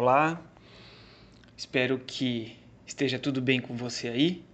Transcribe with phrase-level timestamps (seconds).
[0.00, 0.40] Olá,
[1.56, 4.44] espero que esteja tudo bem com você aí.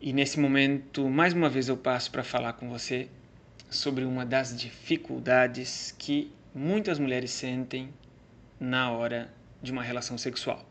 [0.00, 3.08] E nesse momento, mais uma vez, eu passo para falar com você
[3.68, 7.92] sobre uma das dificuldades que muitas mulheres sentem
[8.60, 9.28] na hora
[9.60, 10.64] de uma relação sexual.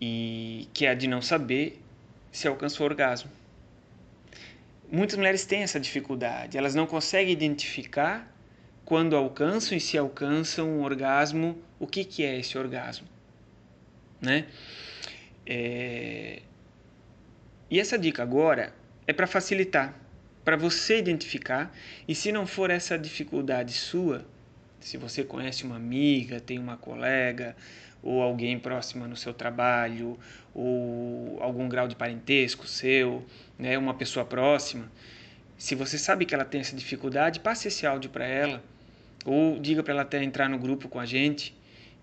[0.00, 1.82] E que é a de não saber
[2.32, 3.30] se alcançou o orgasmo.
[4.90, 8.26] Muitas mulheres têm essa dificuldade, elas não conseguem identificar
[8.90, 13.06] quando alcançam e se alcançam um orgasmo, o que, que é esse orgasmo?
[14.20, 14.46] Né?
[15.46, 16.42] É...
[17.70, 18.74] E essa dica agora
[19.06, 19.94] é para facilitar,
[20.44, 21.72] para você identificar,
[22.08, 24.26] e se não for essa dificuldade sua,
[24.80, 27.54] se você conhece uma amiga, tem uma colega,
[28.02, 30.18] ou alguém próxima no seu trabalho,
[30.52, 33.24] ou algum grau de parentesco seu,
[33.56, 34.90] né, uma pessoa próxima,
[35.56, 38.60] se você sabe que ela tem essa dificuldade, passe esse áudio para ela,
[39.24, 41.56] ou diga para ela até entrar no grupo com a gente,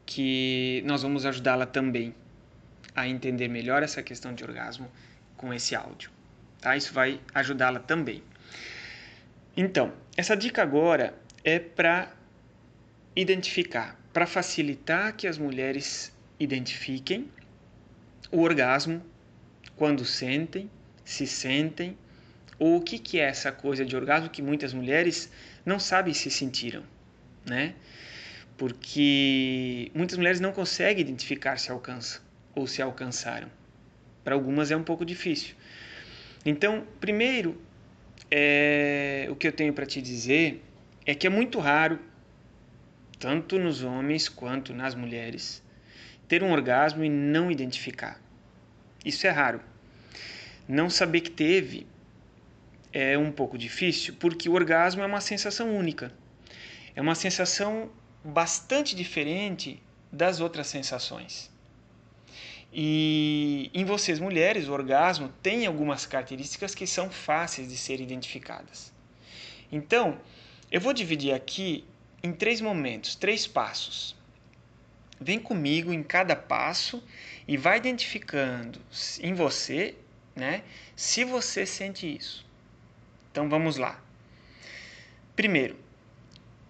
[0.06, 2.14] que nós vamos ajudá-la também
[2.96, 4.90] a entender melhor essa questão de orgasmo
[5.36, 6.10] com esse áudio.
[6.62, 6.76] Tá?
[6.76, 8.24] Isso vai ajudá-la também.
[9.56, 12.12] Então, essa dica agora é para
[13.16, 17.30] identificar, para facilitar que as mulheres identifiquem
[18.32, 19.02] o orgasmo
[19.76, 20.70] quando sentem,
[21.04, 21.98] se sentem,
[22.60, 25.32] ou o que, que é essa coisa de orgasmo que muitas mulheres
[25.66, 26.84] não sabem se sentiram
[27.50, 27.74] né?
[28.58, 32.22] Porque muitas mulheres não conseguem identificar se alcançam
[32.56, 33.50] ou se alcançaram.
[34.24, 35.56] Para algumas é um pouco difícil.
[36.46, 37.62] Então, primeiro,
[38.30, 40.64] é, o que eu tenho para te dizer
[41.06, 42.00] é que é muito raro,
[43.20, 45.64] tanto nos homens quanto nas mulheres,
[46.28, 48.20] ter um orgasmo e não identificar.
[49.06, 49.62] Isso é raro.
[50.68, 51.88] Não saber que teve
[52.92, 56.12] é um pouco difícil, porque o orgasmo é uma sensação única.
[56.98, 57.92] É uma sensação
[58.24, 59.80] bastante diferente
[60.12, 61.48] das outras sensações.
[62.74, 68.92] E em vocês mulheres, o orgasmo tem algumas características que são fáceis de ser identificadas.
[69.72, 70.20] Então,
[70.72, 71.86] eu vou dividir aqui
[72.24, 74.16] em três momentos, três passos.
[75.22, 77.04] Vem comigo em cada passo
[77.48, 78.82] e vai identificando
[79.22, 79.94] em você,
[80.36, 80.64] né,
[80.96, 82.44] se você sente isso.
[83.32, 84.02] Então vamos lá.
[85.36, 85.86] Primeiro,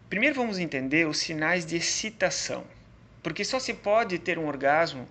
[0.09, 2.65] Primeiro vamos entender os sinais de excitação,
[3.21, 5.07] porque só se pode ter um orgasmo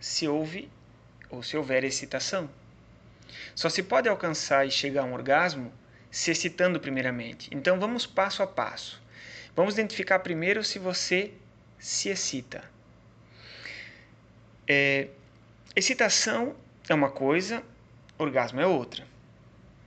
[0.00, 0.68] se houve
[1.30, 2.50] ou se houver excitação.
[3.54, 5.72] Só se pode alcançar e chegar a um orgasmo
[6.10, 7.48] se excitando primeiramente.
[7.52, 9.00] Então vamos passo a passo.
[9.54, 11.32] Vamos identificar primeiro se você
[11.78, 12.64] se excita.
[14.66, 15.08] É,
[15.76, 16.56] excitação
[16.88, 17.62] é uma coisa,
[18.18, 19.06] orgasmo é outra.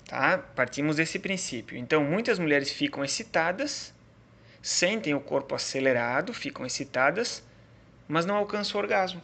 [0.06, 0.38] Tá?
[0.38, 1.78] Partimos desse princípio.
[1.78, 3.94] Então muitas mulheres ficam excitadas
[4.62, 7.44] sentem o corpo acelerado, ficam excitadas,
[8.08, 9.22] mas não alcançam o orgasmo.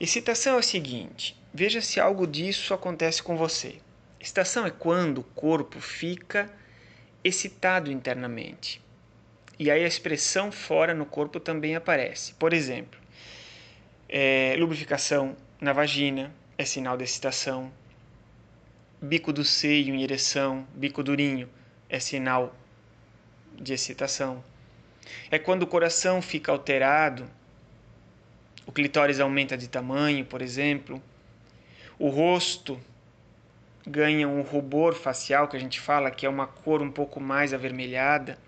[0.00, 3.76] Excitação é o seguinte: veja se algo disso acontece com você.
[4.20, 6.50] Excitação é quando o corpo fica
[7.22, 8.80] excitado internamente.
[9.58, 12.32] E aí a expressão fora no corpo também aparece.
[12.34, 12.98] Por exemplo,
[14.08, 17.72] é, lubrificação na vagina é sinal de excitação.
[19.02, 21.48] Bico do seio em ereção, bico durinho,
[21.88, 22.54] é sinal
[23.60, 24.42] de excitação.
[25.30, 27.28] É quando o coração fica alterado,
[28.66, 31.02] o clitóris aumenta de tamanho, por exemplo,
[31.98, 32.78] o rosto
[33.86, 37.54] ganha um rubor facial, que a gente fala que é uma cor um pouco mais
[37.54, 38.38] avermelhada,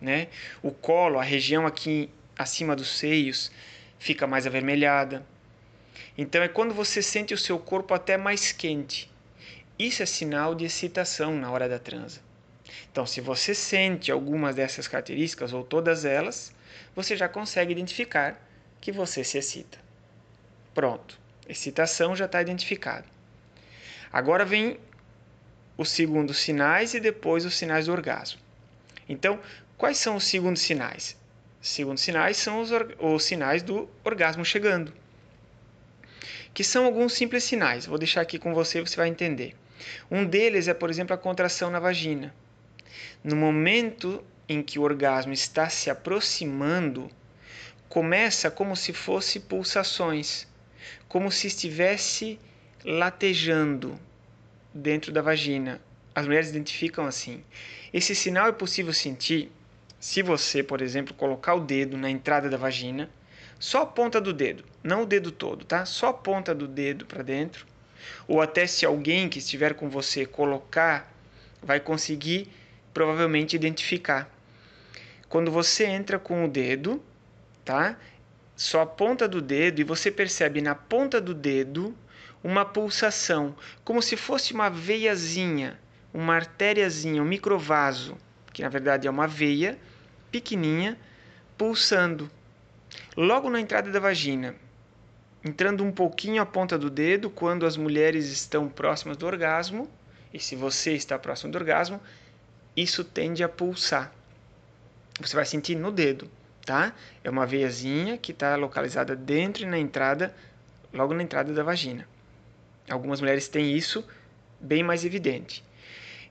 [0.00, 0.28] né?
[0.62, 3.50] O colo, a região aqui acima dos seios,
[3.98, 5.24] fica mais avermelhada.
[6.16, 9.10] Então é quando você sente o seu corpo até mais quente.
[9.78, 12.20] Isso é sinal de excitação na hora da transa.
[12.90, 16.52] Então, se você sente algumas dessas características ou todas elas,
[16.94, 18.40] você já consegue identificar
[18.80, 19.78] que você se excita.
[20.74, 23.04] Pronto, excitação já está identificada.
[24.12, 24.78] Agora vem
[25.76, 28.40] os segundos sinais e depois os sinais do orgasmo.
[29.08, 29.40] Então,
[29.76, 31.16] quais são os segundos sinais?
[31.62, 34.92] Os segundos sinais são os, os sinais do orgasmo chegando,
[36.54, 37.86] que são alguns simples sinais.
[37.86, 39.54] Vou deixar aqui com você, você vai entender.
[40.10, 42.34] Um deles é, por exemplo, a contração na vagina.
[43.22, 47.10] No momento em que o orgasmo está se aproximando,
[47.88, 50.46] começa como se fosse pulsações,
[51.08, 52.38] como se estivesse
[52.84, 53.98] latejando
[54.72, 55.80] dentro da vagina.
[56.14, 57.44] As mulheres identificam assim.
[57.92, 59.50] Esse sinal é possível sentir
[59.98, 63.10] se você, por exemplo, colocar o dedo na entrada da vagina,
[63.58, 65.84] só a ponta do dedo, não o dedo todo, tá?
[65.84, 67.66] Só a ponta do dedo para dentro.
[68.26, 71.12] Ou até se alguém que estiver com você colocar,
[71.62, 72.48] vai conseguir
[72.92, 74.28] provavelmente identificar.
[75.28, 77.02] Quando você entra com o dedo
[77.64, 77.96] tá?
[78.56, 81.96] Só a ponta do dedo e você percebe na ponta do dedo
[82.42, 83.54] uma pulsação,
[83.84, 85.78] como se fosse uma veiazinha,
[86.12, 88.16] uma artériazinha, um microvaso,
[88.52, 89.78] que na verdade é uma veia
[90.32, 90.98] pequenininha
[91.56, 92.30] pulsando.
[93.16, 94.56] Logo na entrada da vagina,
[95.44, 99.88] entrando um pouquinho a ponta do dedo quando as mulheres estão próximas do orgasmo,
[100.32, 102.00] e se você está próximo do orgasmo,
[102.76, 104.12] isso tende a pulsar.
[105.20, 106.30] Você vai sentir no dedo,
[106.64, 106.94] tá?
[107.22, 110.34] É uma veiazinha que está localizada dentro e na entrada,
[110.92, 112.08] logo na entrada da vagina.
[112.88, 114.04] Algumas mulheres têm isso
[114.60, 115.64] bem mais evidente.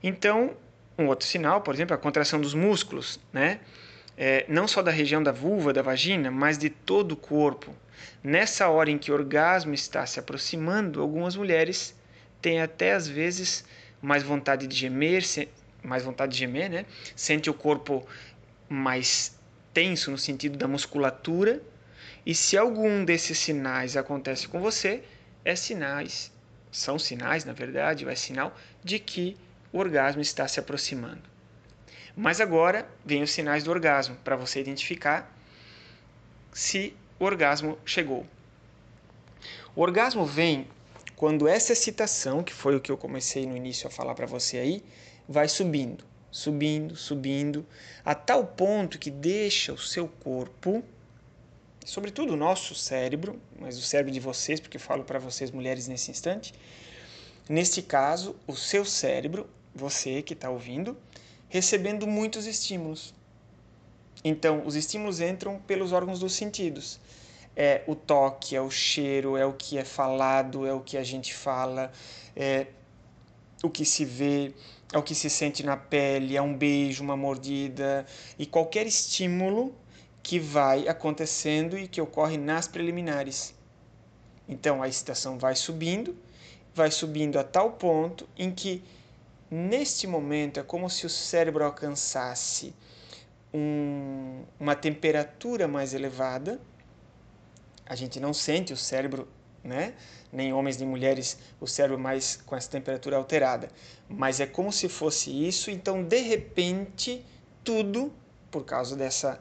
[0.02, 0.56] Então,
[0.98, 3.60] um outro sinal, por exemplo, a contração dos músculos, né?
[4.16, 7.74] É, não só da região da vulva, da vagina, mas de todo o corpo.
[8.22, 11.94] Nessa hora em que o orgasmo está se aproximando, algumas mulheres
[12.42, 13.64] têm até às vezes
[14.02, 15.22] mais vontade de gemer,
[15.82, 16.86] mais vontade de gemer, né?
[17.14, 18.06] Sente o corpo
[18.68, 19.38] mais
[19.72, 21.62] tenso no sentido da musculatura.
[22.24, 25.02] E se algum desses sinais acontece com você,
[25.44, 26.30] é sinais,
[26.70, 29.36] são sinais, na verdade, é sinal de que
[29.72, 31.22] o orgasmo está se aproximando.
[32.16, 35.34] Mas agora vem os sinais do orgasmo para você identificar
[36.52, 38.26] se o orgasmo chegou.
[39.74, 40.66] O orgasmo vem
[41.16, 44.58] quando essa excitação, que foi o que eu comecei no início a falar para você
[44.58, 44.84] aí,
[45.30, 47.64] vai subindo, subindo, subindo,
[48.04, 50.82] a tal ponto que deixa o seu corpo,
[51.86, 55.86] sobretudo o nosso cérebro, mas o cérebro de vocês, porque eu falo para vocês mulheres
[55.86, 56.52] nesse instante,
[57.48, 60.96] neste caso, o seu cérebro você que está ouvindo,
[61.48, 63.14] recebendo muitos estímulos.
[64.24, 66.98] Então, os estímulos entram pelos órgãos dos sentidos.
[67.54, 71.04] É o toque, é o cheiro, é o que é falado, é o que a
[71.04, 71.92] gente fala,
[72.34, 72.66] é
[73.62, 74.52] o que se vê,
[74.92, 78.06] é o que se sente na pele, é um beijo, uma mordida
[78.38, 79.74] e qualquer estímulo
[80.22, 83.54] que vai acontecendo e que ocorre nas preliminares.
[84.48, 86.16] Então a excitação vai subindo,
[86.74, 88.82] vai subindo a tal ponto em que
[89.50, 92.72] Neste momento é como se o cérebro alcançasse
[93.52, 96.60] um, uma temperatura mais elevada.
[97.84, 99.26] A gente não sente o cérebro,
[99.62, 99.94] né?
[100.32, 103.68] nem homens nem mulheres, o cérebro mais com essa temperatura alterada.
[104.08, 107.24] Mas é como se fosse isso, então de repente
[107.64, 108.12] tudo,
[108.50, 109.40] por causa dessa,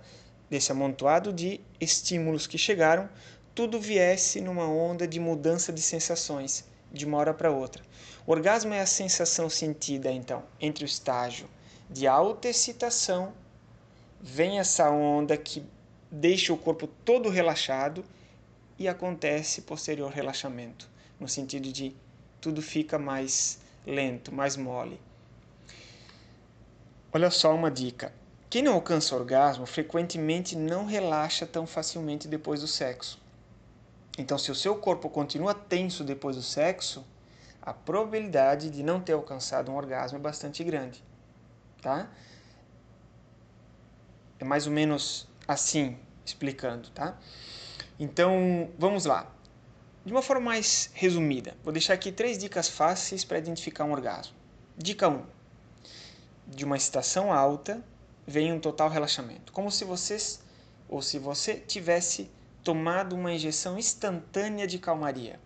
[0.49, 3.09] desse amontoado de estímulos que chegaram,
[3.53, 7.83] tudo viesse numa onda de mudança de sensações de uma hora para outra.
[8.25, 11.47] O orgasmo é a sensação sentida, então, entre o estágio
[11.89, 13.33] de alta excitação,
[14.21, 15.63] vem essa onda que
[16.11, 18.03] deixa o corpo todo relaxado
[18.79, 20.89] e acontece posterior relaxamento,
[21.19, 21.93] no sentido de
[22.39, 24.99] tudo fica mais lento, mais mole.
[27.11, 28.13] Olha só uma dica.
[28.49, 33.21] Quem não alcança orgasmo frequentemente não relaxa tão facilmente depois do sexo.
[34.17, 37.05] Então, se o seu corpo continua tenso depois do sexo,
[37.61, 41.03] a probabilidade de não ter alcançado um orgasmo é bastante grande,
[41.81, 42.09] tá?
[44.39, 47.17] É mais ou menos assim, explicando, tá?
[47.99, 49.29] Então, vamos lá.
[50.05, 54.33] De uma forma mais resumida, vou deixar aqui três dicas fáceis para identificar um orgasmo.
[54.77, 55.21] Dica 1.
[56.47, 57.83] De uma excitação alta
[58.25, 60.41] vem um total relaxamento, como se vocês
[60.87, 62.31] ou se você tivesse
[62.63, 65.37] tomado uma injeção instantânea de calmaria.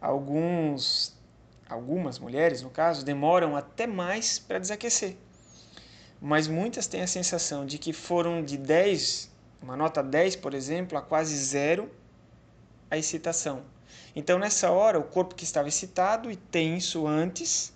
[0.00, 1.16] Alguns,
[1.68, 5.16] algumas mulheres, no caso, demoram até mais para desaquecer.
[6.20, 9.29] Mas muitas têm a sensação de que foram de 10,
[9.62, 11.90] uma nota 10, por exemplo, a quase zero
[12.90, 13.62] a excitação.
[14.14, 17.72] Então, nessa hora, o corpo que estava excitado e tenso antes,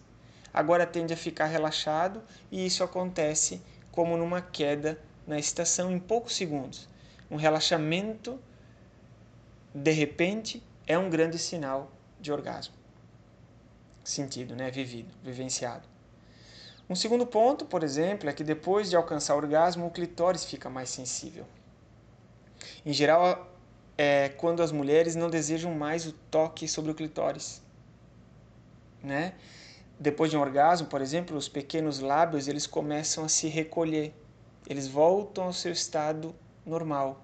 [0.52, 3.60] agora tende a ficar relaxado e isso acontece
[3.92, 6.88] como numa queda na excitação em poucos segundos
[7.30, 8.38] um relaxamento
[9.74, 12.74] de repente é um grande sinal de orgasmo.
[14.04, 14.70] Sentido, né?
[14.70, 15.88] Vivido, vivenciado.
[16.88, 20.68] Um segundo ponto, por exemplo, é que depois de alcançar o orgasmo, o clitóris fica
[20.68, 21.46] mais sensível.
[22.84, 23.50] Em geral,
[23.96, 27.62] é quando as mulheres não desejam mais o toque sobre o clitóris,
[29.02, 29.34] né?
[29.98, 34.12] Depois de um orgasmo, por exemplo, os pequenos lábios eles começam a se recolher,
[34.68, 36.34] eles voltam ao seu estado
[36.66, 37.22] normal.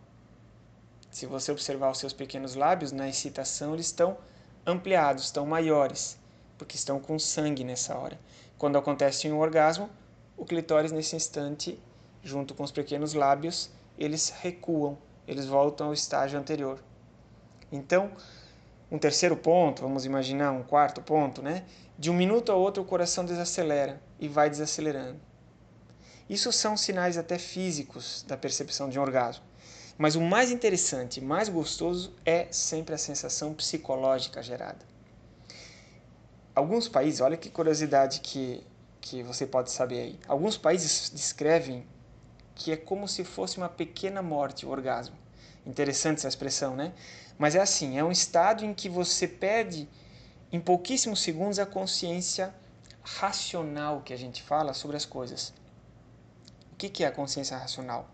[1.11, 4.17] Se você observar os seus pequenos lábios, na excitação eles estão
[4.65, 6.17] ampliados, estão maiores,
[6.57, 8.19] porque estão com sangue nessa hora.
[8.57, 9.91] Quando acontece um orgasmo,
[10.37, 11.79] o clitóris nesse instante,
[12.23, 14.97] junto com os pequenos lábios, eles recuam,
[15.31, 16.83] eles voltam ao estágio anterior.
[17.71, 18.11] Então,
[18.91, 21.65] um terceiro ponto, vamos imaginar um quarto ponto, né?
[21.97, 25.21] De um minuto a outro o coração desacelera e vai desacelerando.
[26.29, 29.45] Isso são sinais até físicos da percepção de um orgasmo.
[29.97, 34.85] Mas o mais interessante, mais gostoso é sempre a sensação psicológica gerada.
[36.55, 38.65] Alguns países, olha que curiosidade que,
[39.01, 40.19] que você pode saber aí.
[40.27, 41.87] Alguns países descrevem
[42.61, 45.17] que é como se fosse uma pequena morte, o orgasmo.
[45.65, 46.93] Interessante essa expressão, né?
[47.39, 49.89] Mas é assim, é um estado em que você perde
[50.53, 52.55] em pouquíssimos segundos a consciência
[53.03, 55.55] racional que a gente fala sobre as coisas.
[56.71, 58.11] O que é a consciência racional?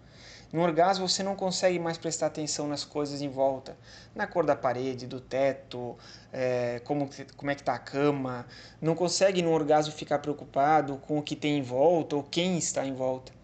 [0.53, 3.77] No orgasmo você não consegue mais prestar atenção nas coisas em volta,
[4.15, 5.99] na cor da parede, do teto,
[6.33, 8.47] é, como, como é que está a cama.
[8.81, 12.87] Não consegue no orgasmo ficar preocupado com o que tem em volta ou quem está
[12.87, 13.35] em volta.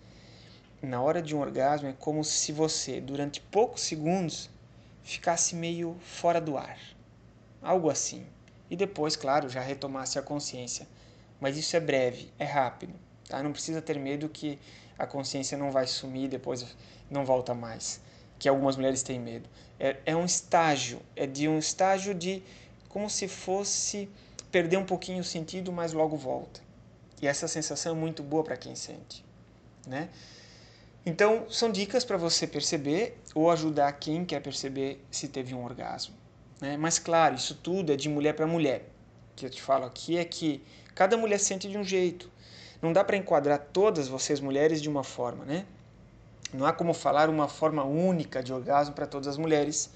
[0.83, 4.51] Na hora de um orgasmo é como se você, durante poucos segundos,
[5.05, 6.77] ficasse meio fora do ar.
[7.63, 8.27] Algo assim.
[8.69, 10.89] E depois, claro, já retomasse a consciência.
[11.41, 12.95] Mas isso é breve, é rápido.
[13.29, 13.41] Tá?
[13.41, 14.59] Não precisa ter medo que
[14.99, 16.77] a consciência não vai sumir depois
[17.09, 18.01] não volta mais.
[18.37, 19.49] Que algumas mulheres têm medo.
[19.79, 22.43] É, é um estágio, é de um estágio de
[22.89, 24.09] como se fosse
[24.51, 26.61] perder um pouquinho o sentido, mas logo volta.
[27.21, 29.25] E essa sensação é muito boa para quem sente,
[29.87, 30.09] né?
[31.05, 36.15] Então, são dicas para você perceber ou ajudar quem quer perceber se teve um orgasmo.
[36.61, 36.77] Né?
[36.77, 38.89] Mas, claro, isso tudo é de mulher para mulher.
[39.33, 40.63] O que eu te falo aqui é que
[40.95, 42.31] cada mulher sente de um jeito.
[42.81, 45.67] Não dá para enquadrar todas vocês mulheres de uma forma, né?
[46.53, 49.91] Não há como falar uma forma única de orgasmo para todas as mulheres,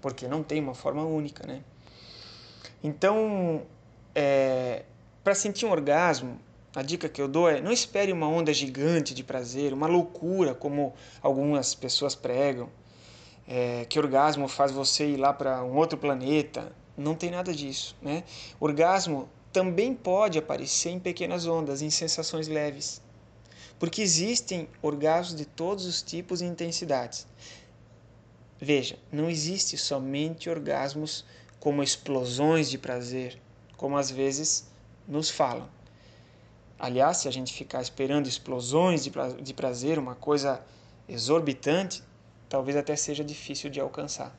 [0.00, 1.62] porque não tem uma forma única, né?
[2.82, 3.62] Então,
[4.14, 4.82] é,
[5.22, 6.38] para sentir um orgasmo,
[6.74, 10.54] a dica que eu dou é não espere uma onda gigante de prazer, uma loucura,
[10.54, 12.70] como algumas pessoas pregam,
[13.46, 16.72] é, que orgasmo faz você ir lá para um outro planeta.
[16.96, 17.94] Não tem nada disso.
[18.00, 18.24] Né?
[18.58, 23.02] Orgasmo também pode aparecer em pequenas ondas, em sensações leves.
[23.78, 27.26] Porque existem orgasmos de todos os tipos e intensidades.
[28.58, 31.24] Veja, não existe somente orgasmos
[31.58, 33.38] como explosões de prazer,
[33.76, 34.70] como às vezes
[35.06, 35.68] nos falam.
[36.82, 39.08] Aliás, se a gente ficar esperando explosões
[39.40, 40.60] de prazer, uma coisa
[41.08, 42.02] exorbitante,
[42.48, 44.36] talvez até seja difícil de alcançar.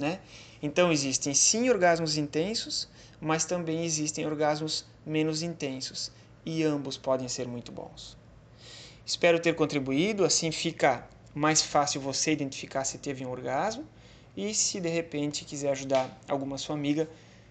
[0.00, 0.18] Né?
[0.62, 2.88] Então existem sim orgasmos intensos,
[3.20, 6.10] mas também existem orgasmos menos intensos,
[6.46, 8.16] e ambos podem ser muito bons.
[9.04, 13.84] Espero ter contribuído, assim fica mais fácil você identificar se teve um orgasmo
[14.34, 17.06] e se de repente quiser ajudar alguma sua amiga,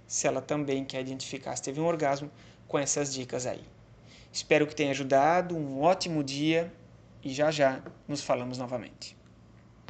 [0.07, 2.31] se ela também quer identificar se teve um orgasmo,
[2.67, 3.61] com essas dicas aí.
[4.31, 5.55] Espero que tenha ajudado.
[5.55, 6.71] Um ótimo dia
[7.23, 9.20] e já já nos falamos novamente.